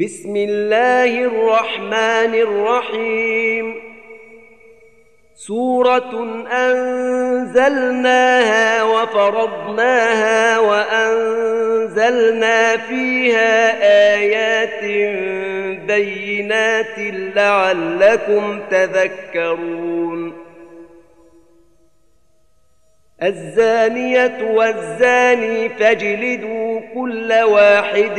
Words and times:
بسم 0.00 0.36
الله 0.36 1.24
الرحمن 1.24 2.34
الرحيم. 2.34 3.74
سورة 5.34 6.44
أنزلناها 6.52 8.02
وفرضناها 8.82 10.58
وأنزلنا 10.58 11.96
فيها 12.76 13.82
آيات 14.16 14.84
بينات 15.86 16.98
لعلكم 17.36 18.60
تذكرون. 18.70 20.32
الزانية 23.22 24.52
والزاني 24.54 25.68
فاجلدوا 25.68 26.80
كل 26.94 27.32
واحد 27.32 28.18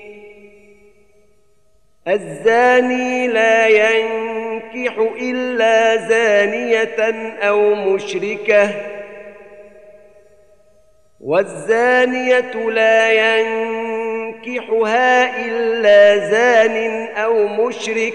الزاني 2.07 3.27
لا 3.27 3.67
ينكح 3.67 4.97
إلا 5.21 6.07
زانية 6.07 7.21
أو 7.41 7.75
مشركة. 7.75 8.69
والزانية 11.21 12.69
لا 12.69 13.11
ينكحها 13.39 14.65
إلا 15.45 16.29
زان 16.29 17.07
أو 17.07 17.47
مشرك. 17.47 18.13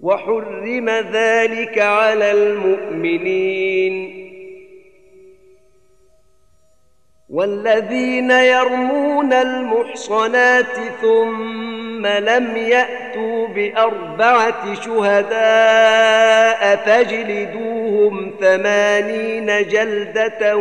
وحرم 0.00 0.88
ذلك 0.90 1.78
على 1.78 2.32
المؤمنين. 2.32 4.22
والذين 7.30 8.30
يرمون 8.30 9.32
المحصنات 9.32 10.76
ثم 11.00 11.81
لم 12.06 12.56
يأتوا 12.56 13.48
بأربعة 13.48 14.74
شهداء 14.74 16.76
فاجلدوهم 16.76 18.34
ثمانين 18.40 19.68
جلدة 19.68 20.56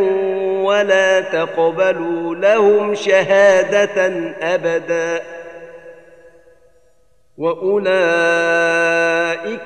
ولا 0.64 1.22
تقبلوا 1.22 2.36
لهم 2.36 2.96
شهادة 2.96 4.08
أبدا. 4.42 5.22
وأولئك 7.38 7.92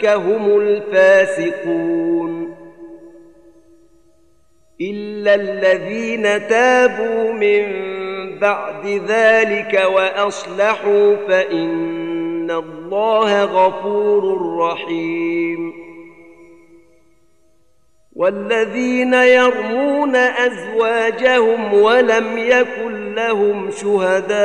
هم 0.05 0.61
الفاسقون. 0.61 2.55
إلا 4.81 5.35
الذين 5.35 6.47
تابوا 6.47 7.33
من 7.33 7.94
بعد 8.41 8.85
ذلك 9.07 9.83
وأصلحوا 9.95 11.15
فإن 11.27 12.51
الله 12.51 13.43
غفور 13.43 14.57
رحيم. 14.59 15.85
والذين 18.15 19.13
يرمون 19.13 20.15
أزواجهم 20.15 21.73
ولم 21.73 22.37
يكن 22.37 23.15
لهم 23.15 23.71
شهداء 23.71 24.35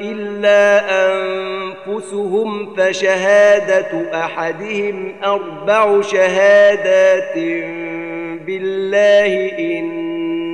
إلا 0.00 0.80
أنفسهم 1.06 2.74
فشهادة 2.76 4.20
أحدهم 4.24 5.14
أربع 5.24 6.00
شهادات 6.00 7.34
بالله 8.46 9.50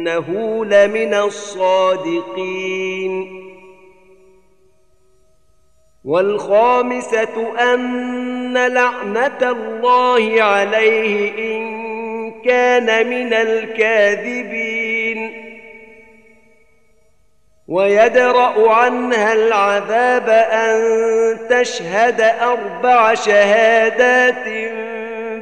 إنه 0.03 0.65
لمن 0.65 1.15
الصادقين. 1.15 2.63
والخامسة 6.05 7.63
أن 7.75 8.67
لعنة 8.67 9.39
الله 9.43 10.43
عليه 10.43 11.33
إن 11.57 11.93
كان 12.43 13.07
من 13.11 13.33
الكاذبين. 13.33 14.83
ويدرأ 17.69 18.71
عنها 18.71 19.33
العذاب 19.33 20.29
أن 20.53 20.79
تشهد 21.49 22.21
أربع 22.21 23.15
شهادات 23.15 24.45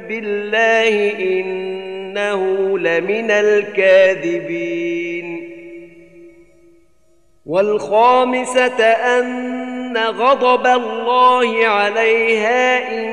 بالله 0.09 1.13
إن 1.19 1.80
إنه 2.11 2.79
لمن 2.79 3.31
الكاذبين. 3.31 4.71
والخامسة 7.47 8.85
أن 8.85 9.97
غضب 9.97 10.67
الله 10.67 11.67
عليها 11.67 12.89
إن 12.93 13.11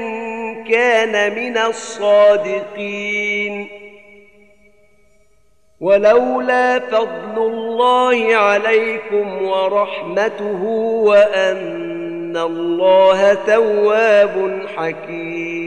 كان 0.63 1.35
من 1.35 1.57
الصادقين. 1.57 2.87
ولولا 5.81 6.79
فضل 6.79 7.37
الله 7.37 8.35
عليكم 8.35 9.43
ورحمته 9.43 10.63
وأن 11.03 12.37
الله 12.37 13.33
تواب 13.33 14.61
حكيم. 14.75 15.66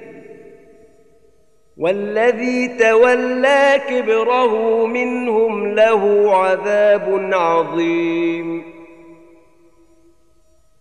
والذي 1.81 2.67
تولى 2.67 3.81
كبره 3.89 4.85
منهم 4.85 5.75
له 5.75 6.31
عذاب 6.35 7.29
عظيم. 7.33 8.63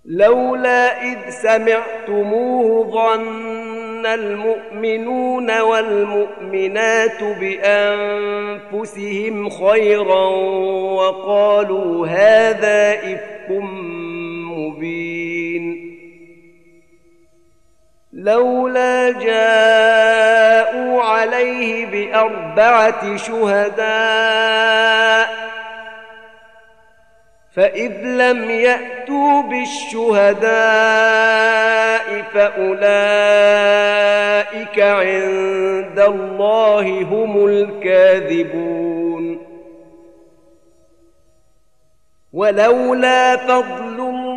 لولا 0.05 1.03
إذ 1.03 1.31
سمعتموه 1.31 2.91
ظن 2.91 4.07
المؤمنون 4.07 5.61
والمؤمنات 5.61 7.25
بأنفسهم 7.41 9.49
خيرا 9.49 10.27
وقالوا 10.95 12.07
هذا 12.07 12.95
إفك 12.95 13.51
مبين. 14.51 15.91
لولا 18.13 19.11
جاءوا 19.11 21.00
عليه 21.21 21.87
بأربعة 21.87 23.17
شهداء 23.17 24.61
فإذ 27.57 27.93
لم 28.03 28.51
يأتوا 28.51 29.43
بالشهداء 29.43 30.51
فأولئك 32.35 32.81
عند 34.81 35.99
الله 35.99 37.03
هم 37.03 37.47
الكاذبون. 37.47 38.91
ولولا 42.33 43.37
فضل 43.37 44.01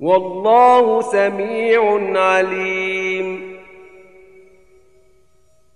والله 0.00 1.02
سميع 1.02 2.00
عليم. 2.20 3.58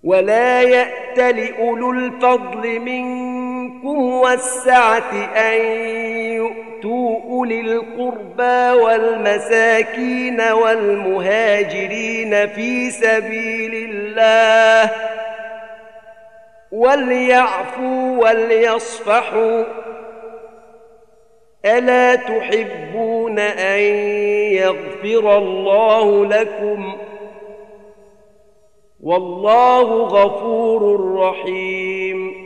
ولا 0.03 0.61
يأت 0.61 1.19
لأولو 1.19 1.91
الفضل 1.91 2.79
منكم 2.79 4.13
والسعة 4.13 5.13
أن 5.35 5.61
يؤتوا 6.31 7.23
أولي 7.23 7.61
القربى 7.61 8.81
والمساكين 8.81 10.41
والمهاجرين 10.41 12.47
في 12.47 12.91
سبيل 12.91 13.89
الله. 13.89 14.91
وليعفوا 16.71 18.17
وليصفحوا 18.17 19.63
الا 21.65 22.15
تحبون 22.15 23.39
ان 23.39 23.79
يغفر 24.53 25.37
الله 25.37 26.25
لكم 26.25 26.95
والله 29.03 30.03
غفور 30.03 31.13
رحيم. 31.15 32.43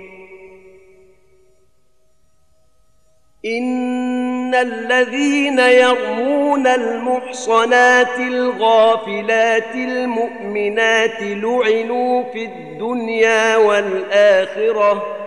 ان 3.45 4.55
الذين 4.55 5.59
يرمون 5.59 6.67
المحصنات 6.67 8.19
الغافلات 8.19 9.75
المؤمنات 9.75 11.21
لعنوا 11.21 12.23
في 12.23 12.45
الدنيا 12.45 13.57
والاخره 13.57 15.26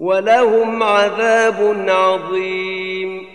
ولهم 0.00 0.82
عذاب 0.82 1.84
عظيم. 1.88 3.26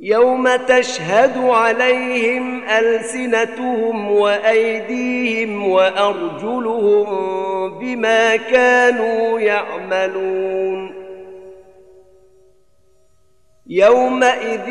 يوم 0.00 0.56
تشهد 0.56 1.38
عليهم 1.38 2.64
ألسنتهم 2.64 4.10
وأيديهم 4.10 5.68
وأرجلهم 5.68 7.06
بما 7.78 8.36
كانوا 8.36 9.40
يعملون. 9.40 10.94
يومئذ 13.66 14.68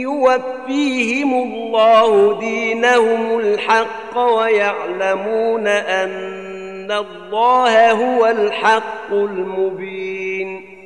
يوفيهم 0.00 1.34
الله 1.34 2.38
دينهم 2.40 3.38
الحق 3.38 4.18
ويعلمون 4.18 5.66
أن 5.66 6.47
ان 6.88 6.92
الله 6.92 7.92
هو 7.92 8.26
الحق 8.26 9.12
المبين 9.12 10.78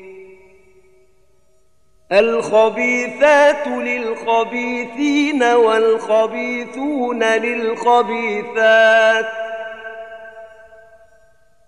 الخبيثات 2.13 3.67
للخبيثين 3.67 5.43
والخبيثون 5.43 7.23
للخبيثات 7.23 9.27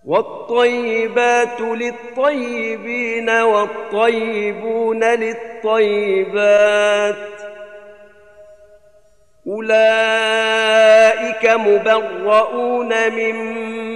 والطيبات 0.05 1.61
للطيبين 1.61 3.31
والطيبون 3.31 5.05
للطيبات 5.05 6.35
اولئك 9.47 11.47
مبرؤون 11.47 13.11
مما 13.11 13.74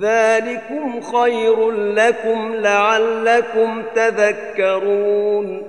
ذلكم 0.00 1.00
خير 1.00 1.70
لكم 1.70 2.54
لعلكم 2.54 3.82
تذكرون. 3.94 5.62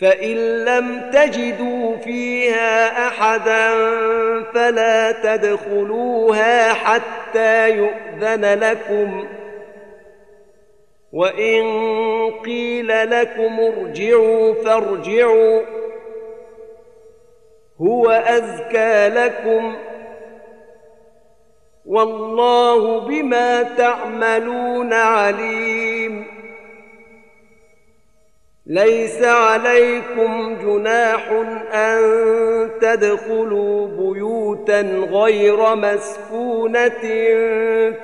فإن 0.00 0.64
لم 0.64 1.10
تجدوا 1.10 1.96
فيها 1.96 3.08
أحدا 3.08 3.70
فلا 4.54 5.12
تدخلوها 5.12 6.72
حتى 6.72 7.70
يؤذن 7.70 8.44
لكم. 8.44 9.28
وإن 11.12 11.64
قيل 12.44 13.10
لكم 13.10 13.60
ارجعوا 13.60 14.54
فارجعوا 14.64 15.62
هو 17.80 18.10
أزكى 18.10 19.08
لكم. 19.08 19.76
والله 21.86 23.00
بما 23.00 23.62
تعملون 23.62 24.92
عليم. 24.92 26.24
ليس 28.66 29.22
عليكم 29.22 30.56
جناح 30.62 31.30
أن 31.72 32.00
تدخلوا 32.80 33.88
بيوتا 33.88 34.80
غير 35.10 35.74
مسكونة 35.74 37.00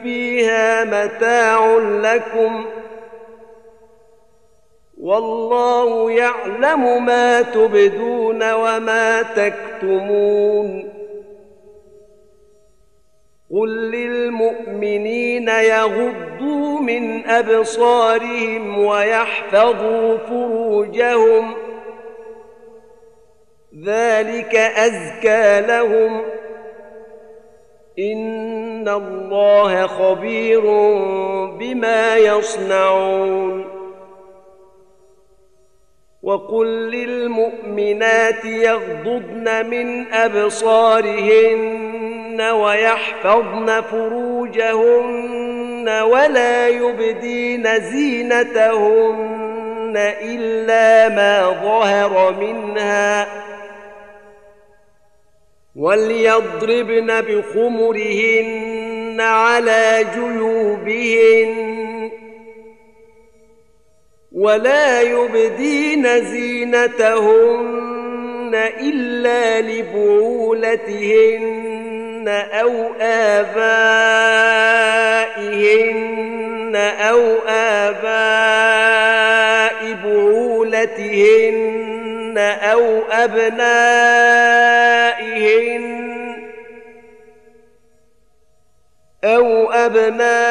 فيها 0.02 0.84
متاع 0.84 1.76
لكم. 1.78 2.64
والله 5.00 6.10
يعلم 6.10 7.04
ما 7.04 7.42
تبدون 7.42 8.52
وما 8.52 9.22
تكتمون. 9.22 11.01
قل 13.52 13.68
للمؤمنين 13.90 15.48
يغضوا 15.48 16.80
من 16.80 17.26
ابصارهم 17.26 18.78
ويحفظوا 18.78 20.16
فروجهم 20.16 21.54
ذلك 23.84 24.54
ازكى 24.54 25.60
لهم 25.60 26.22
ان 27.98 28.88
الله 28.88 29.86
خبير 29.86 30.60
بما 31.58 32.16
يصنعون 32.16 33.64
وقل 36.22 36.66
للمؤمنات 36.66 38.44
يغضضن 38.44 39.66
من 39.70 40.12
ابصارهن 40.12 41.81
ويحفظن 42.50 43.80
فروجهن 43.80 45.88
ولا 45.88 46.68
يبدين 46.68 47.80
زينتهن 47.80 49.32
إلا 50.22 51.08
ما 51.08 51.50
ظهر 51.62 52.32
منها 52.40 53.26
وليضربن 55.76 57.20
بخمرهن 57.20 59.20
على 59.20 60.06
جيوبهن 60.14 61.72
ولا 64.32 65.02
يبدين 65.02 66.24
زينتهن 66.24 67.82
إلا 68.80 69.60
لبعولتهن 69.60 71.42
أو 72.28 72.92
آبائهن 73.00 73.62
أو 77.00 77.38
آباء 77.48 78.92
بعولتهن 80.04 81.72
أو 82.62 83.02
أبنائهن 83.10 84.22
أو 89.24 89.70
أبنائهن 89.72 90.42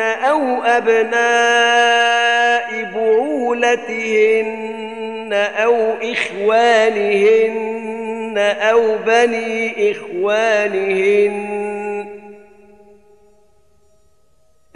أو 0.00 0.62
أبناء 0.62 2.12
بعولتهن 2.94 4.52
أو 5.32 5.94
إخوانهن 6.02 7.71
أو 8.38 8.98
بني 9.06 9.92
إخوانهن 9.92 11.62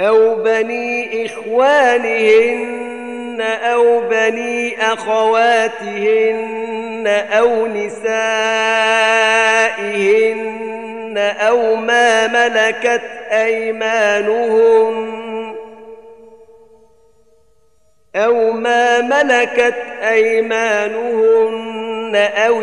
أو 0.01 0.35
بني 0.35 1.27
إخوانهن 1.27 2.77
أو 3.41 4.01
بني 4.01 4.83
أخواتهن 4.93 6.47
أو 7.07 7.67
نسائهن 7.67 8.07
أو 11.19 11.77
ما 11.77 12.27
ملكت 12.27 13.03
أيمانهن 13.31 15.07
أو 18.17 18.53
ما 18.53 19.01
ملكت 19.01 19.75
أيمانهن 20.03 21.47
أو 22.17 22.63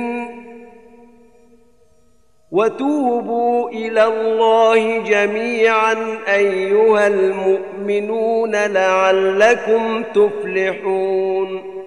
وتوبوا 2.51 3.69
إلى 3.69 4.03
الله 4.03 4.97
جميعا 4.97 6.17
أيها 6.27 7.07
المؤمنون 7.07 8.55
لعلكم 8.55 10.03
تفلحون. 10.03 11.81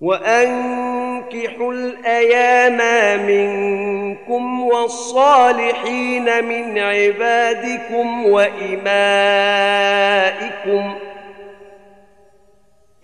وأنكحوا 0.00 1.72
الأيام 1.72 2.78
منكم 3.26 4.62
والصالحين 4.62 6.44
من 6.44 6.78
عبادكم 6.78 8.26
وإمائكم 8.26 8.84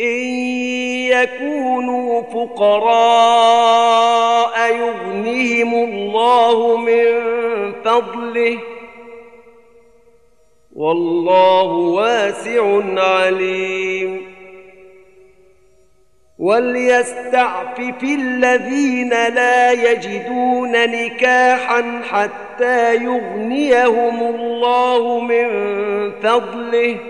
إن 0.00 0.24
يكونوا 1.12 2.22
فقراء 2.22 3.70
يغنهم 4.76 5.74
الله 5.74 6.76
من 6.76 7.04
فضله 7.84 8.58
والله 10.76 11.66
واسع 11.72 12.80
عليم. 12.96 14.30
وليستعفف 16.38 18.02
الذين 18.02 19.10
لا 19.10 19.72
يجدون 19.72 20.72
نكاحا 20.72 22.02
حتى 22.10 22.94
يغنيهم 22.94 24.34
الله 24.34 25.20
من 25.20 25.50
فضله. 26.12 27.09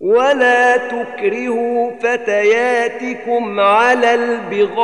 ولا 0.00 0.76
تكرهوا 0.76 1.90
فتياتكم 2.00 3.60
على 3.60 4.14
البغاء 4.14 4.80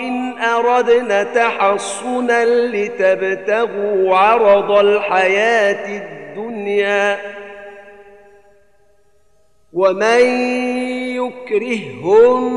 ان 0.00 0.38
اردنا 0.38 1.22
تحصنا 1.22 2.44
لتبتغوا 2.44 4.16
عرض 4.16 4.70
الحياة 4.70 6.02
الدنيا 6.02 7.18
ومن 9.72 10.20
يكرههن 12.00 12.50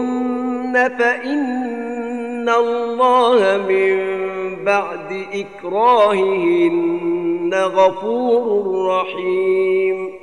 فان 1.00 2.50
الله 2.50 3.58
من 3.58 4.24
بعد 4.66 5.26
إكراههن 5.34 6.74
غفور 7.54 8.88
رحيم 8.88 10.23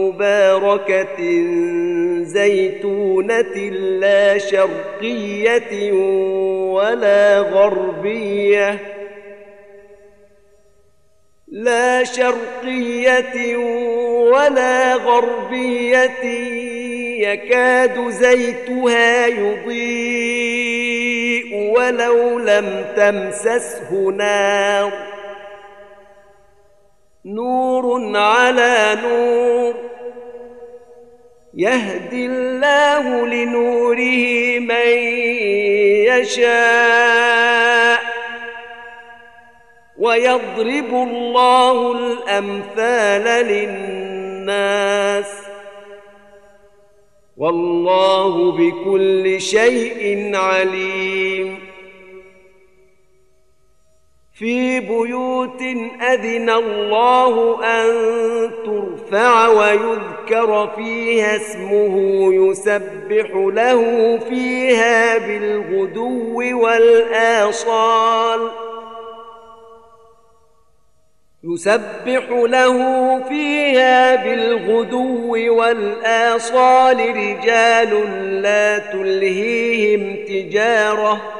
مباركة 0.00 1.44
زيتونة 2.22 3.56
لا 4.00 4.38
شرقية 4.38 5.92
ولا 6.72 7.38
غربية. 7.38 8.78
لا 11.48 12.04
شرقية 12.04 13.56
ولا 14.32 14.94
غربية. 14.94 16.24
يكاد 17.20 18.08
زيتها 18.08 19.26
يضيء 19.26 20.70
ولو 21.76 22.38
لم 22.38 22.84
تمسسه 22.96 24.12
نار. 24.16 24.92
نور 27.24 28.16
على 28.16 28.98
نور. 29.02 29.89
يهدي 31.54 32.26
الله 32.26 33.26
لنوره 33.26 34.58
من 34.58 34.90
يشاء 36.06 38.00
ويضرب 39.98 40.92
الله 40.94 41.92
الأمثال 41.92 43.46
للناس 43.46 45.26
والله 47.36 48.52
بكل 48.52 49.40
شيء 49.40 50.30
عليم 50.36 51.69
في 54.40 54.80
بيوت 54.80 55.62
أذن 56.12 56.50
الله 56.50 57.64
أن 57.64 57.90
ترفع 58.64 59.48
ويذكر 59.48 60.70
فيها 60.76 61.36
اسمه 61.36 61.94
يسبح 62.34 63.30
له 63.34 64.18
فيها 64.28 65.18
بالغدو 65.18 66.62
والآصال. 66.62 68.50
يسبح 71.44 72.24
له 72.30 72.76
فيها 73.28 74.16
بالغدو 74.16 75.56
والآصال 75.58 76.96
رجال 76.96 77.92
لا 78.42 78.78
تلهيهم 78.78 80.16
تجارة. 80.26 81.39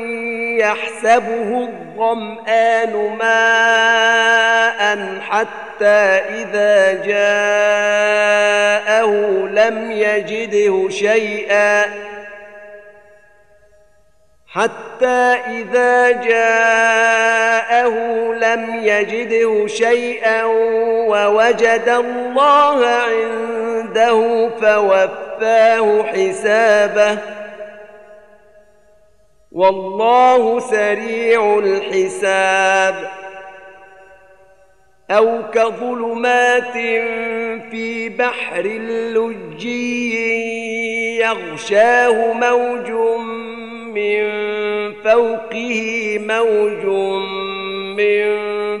يحسبه 0.59 1.69
الظمآن 1.69 3.17
ماء 3.19 4.97
حتى 5.21 6.21
إذا 6.29 7.03
جاءه 7.05 8.31
لم 9.51 9.91
يجده 9.91 10.89
شيئا 10.89 11.85
حتى 14.47 15.37
إذا 15.47 16.11
جاءه 16.11 17.95
لم 18.33 18.75
يجده 18.83 19.67
شيئا 19.67 20.43
ووجد 21.07 21.89
الله 21.89 22.87
عنده 22.87 24.49
فوفاه 24.61 26.03
حسابه 26.03 27.17
والله 29.51 30.59
سريع 30.59 31.59
الحساب. 31.59 33.11
أو 35.11 35.41
كظلمات 35.53 36.73
في 37.71 38.09
بحر 38.09 38.61
لجي 39.13 40.25
يغشاه 41.17 42.33
موج 42.33 42.91
من 43.93 44.23
فوقه 44.93 46.17
موج 46.19 46.85
من 47.97 48.29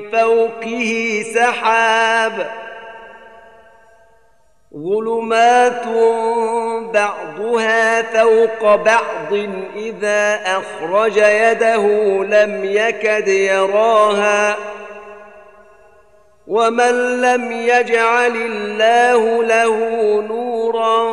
فوقه 0.09 1.23
سحاب. 1.35 2.51
ظلمات 4.73 5.85
بعضها 6.93 8.01
فوق 8.01 8.75
بعض 8.75 9.33
إذا 9.75 10.39
أخرج 10.45 11.17
يده 11.17 11.87
لم 12.23 12.65
يكد 12.65 13.27
يراها. 13.27 14.57
ومن 16.47 17.21
لم 17.21 17.51
يجعل 17.51 18.35
الله 18.35 19.43
له 19.43 19.75
نورا 20.21 21.11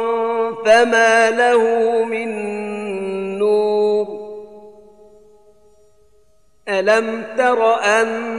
فما 0.65 1.31
له 1.31 1.63
من 2.05 2.29
نور. 3.39 4.19
ألم 6.69 7.25
تر 7.39 7.75
أن 7.75 8.39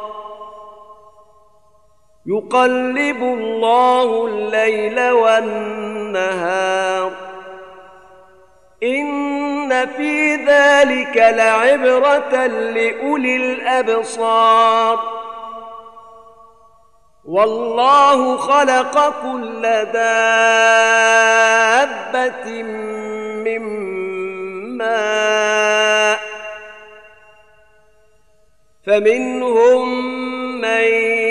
يقلب 2.25 3.23
الله 3.23 4.27
الليل 4.27 5.09
والنهار. 5.09 7.11
إن 8.83 9.87
في 9.87 10.35
ذلك 10.35 11.17
لعبرة 11.17 12.47
لأولي 12.47 13.35
الأبصار. 13.35 15.21
والله 17.25 18.37
خلق 18.37 19.21
كل 19.21 19.61
دابة 19.61 19.93
من 23.43 23.61
ماء. 24.77 26.19
فمنهم 28.87 30.11
من 30.61 31.30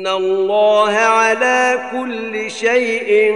ان 0.00 0.06
الله 0.06 0.92
على 0.92 1.90
كل 1.92 2.50
شيء 2.50 3.34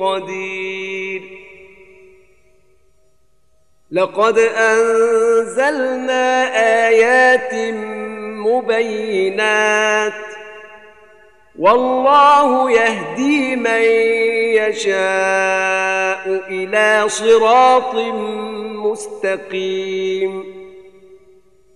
قدير. 0.00 1.22
لقد 3.90 4.38
انزلنا 4.38 6.26
ايات 6.88 7.74
مبينات 8.46 10.12
والله 11.58 12.70
يهدي 12.70 13.56
من 13.56 13.82
يشاء 14.60 16.24
إلى 16.48 17.08
صراط 17.08 17.94
مستقيم. 18.84 20.59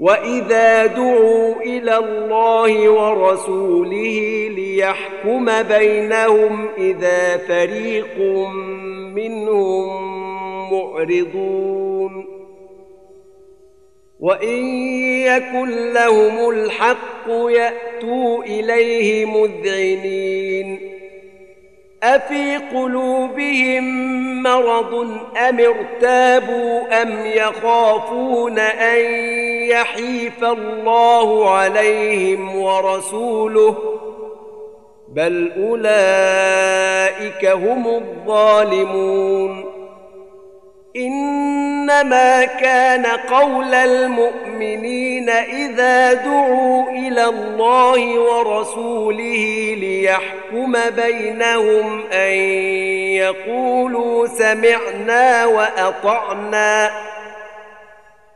واذا 0.00 0.86
دعوا 0.86 1.54
إلى 1.62 1.96
الله 1.96 2.88
ورسوله 2.88 4.48
ليحكم 4.56 5.62
بينهم 5.62 6.68
اذا 6.78 7.36
فريق 7.36 8.18
منهم 9.14 10.10
معرضون 10.72 12.26
وان 14.20 14.64
يكن 15.26 15.92
لهم 15.92 16.50
الحق 16.50 17.28
ياتوا 17.28 18.44
اليه 18.44 19.24
مذعنين 19.24 20.90
افي 22.02 22.56
قلوبهم 22.56 23.84
مرض 24.42 24.94
ام 25.48 25.60
ارتابوا 25.60 27.02
ام 27.02 27.26
يخافون 27.26 28.58
ان 28.58 29.49
يحيف 29.70 30.44
الله 30.44 31.50
عليهم 31.50 32.56
ورسوله 32.56 33.76
بل 35.08 35.52
أولئك 35.56 37.44
هم 37.46 37.86
الظالمون. 37.86 39.64
إنما 40.96 42.44
كان 42.44 43.06
قول 43.06 43.74
المؤمنين 43.74 45.30
إذا 45.30 46.12
دعوا 46.12 46.90
إلى 46.90 47.24
الله 47.24 48.20
ورسوله 48.20 49.74
ليحكم 49.80 50.72
بينهم 50.96 52.02
أن 52.12 52.32
يقولوا 53.14 54.26
سمعنا 54.26 55.46
وأطعنا. 55.46 57.09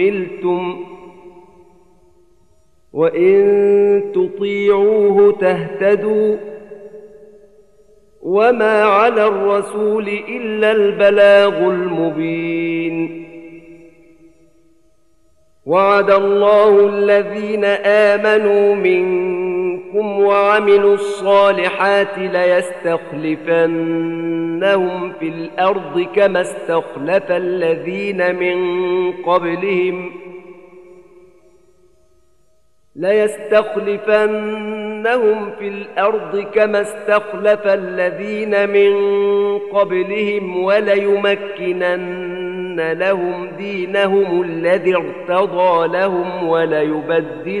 حملتم 0.00 0.84
وإن 2.92 4.12
تطيعوه 4.14 5.32
تهتدوا 5.32 6.36
وما 8.22 8.82
على 8.84 9.26
الرسول 9.26 10.08
إلا 10.08 10.72
البلاغ 10.72 11.58
المبين. 11.58 13.26
وعد 15.66 16.10
الله 16.10 16.88
الذين 16.88 17.64
آمنوا 17.64 18.74
منكم 18.74 19.49
وعملوا 19.96 20.94
الصالحات 20.94 22.18
ليستخلفنهم 22.18 23.52
في 25.12 25.28
الأرض 25.28 26.06
كما 26.14 26.40
استخلف 26.40 27.30
الذين 27.30 28.34
من 28.34 29.12
قبلهم 29.12 30.12
ۖ 30.26 30.30
ليستخلفنهم 32.96 34.30
في 35.58 35.68
الأرض 35.68 36.38
كما 36.54 36.80
استخلف 36.80 37.66
الذين 37.66 38.70
من 38.70 38.92
قبلهم 39.58 40.64
وليمكنن 40.64 42.00
لهم 42.92 43.48
دينهم 43.58 44.42
الذي 44.42 44.96
ارتضى 44.96 45.88
لهم 45.98 46.48
وليبدلنهم 46.48 47.60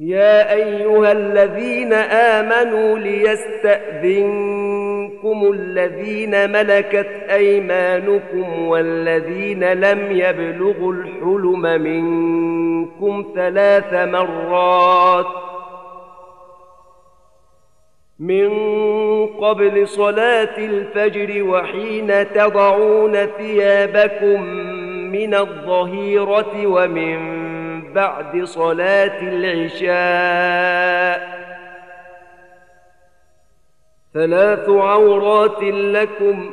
يا 0.00 0.52
أيها 0.54 1.12
الذين 1.12 1.92
آمنوا 1.92 2.98
ليستأذنكم 2.98 4.30
الذين 5.52 6.50
ملكت 6.52 7.08
أيمانكم 7.30 8.66
والذين 8.66 9.72
لم 9.72 10.12
يبلغوا 10.12 10.92
الحلم 10.92 11.62
منكم 11.62 13.24
ثلاث 13.34 13.92
مرات 13.92 15.26
ۖ 15.26 15.50
من 18.20 18.50
قبل 19.26 19.88
صلاة 19.88 20.58
الفجر 20.58 21.42
وحين 21.42 22.32
تضعون 22.34 23.26
ثيابكم 23.26 24.42
من 25.12 25.34
الظهيرة 25.34 26.66
ومن 26.66 27.49
بعد 27.94 28.44
صلاة 28.44 29.20
العشاء. 29.22 29.90
ثلاث 34.14 34.68
عورات 34.68 35.62
لكم. 35.62 36.50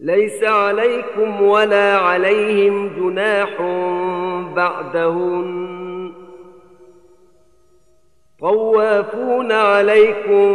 ليس 0.00 0.44
عليكم 0.44 1.42
ولا 1.42 1.96
عليهم 1.96 2.88
جناح 2.88 3.62
بعدهن. 4.56 6.12
طوافون 8.40 9.52
عليكم 9.52 10.54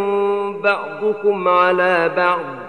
بعضكم 0.62 1.48
على 1.48 2.10
بعض. 2.18 2.69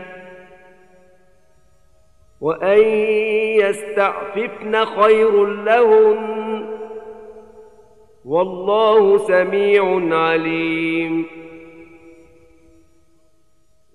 وان 2.41 2.81
يستعففن 3.59 4.85
خير 4.85 5.45
لهن 5.45 6.65
والله 8.25 9.17
سميع 9.17 9.83
عليم 10.17 11.25